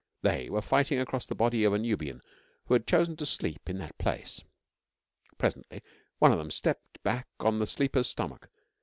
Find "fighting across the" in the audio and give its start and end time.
0.63-1.35